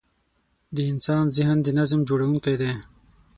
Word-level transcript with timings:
د 0.75 0.77
انسان 0.91 1.23
ذهن 1.37 1.57
د 1.63 1.67
نظم 1.79 1.99
جوړوونکی 2.09 2.55
دی. 2.61 2.71